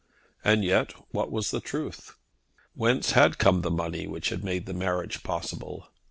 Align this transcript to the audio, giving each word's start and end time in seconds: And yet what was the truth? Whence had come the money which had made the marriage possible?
And 0.43 0.65
yet 0.65 0.93
what 1.13 1.31
was 1.31 1.51
the 1.51 1.59
truth? 1.61 2.15
Whence 2.73 3.11
had 3.11 3.37
come 3.37 3.61
the 3.61 3.69
money 3.69 4.07
which 4.07 4.29
had 4.29 4.43
made 4.43 4.65
the 4.65 4.73
marriage 4.73 5.21
possible? 5.21 5.89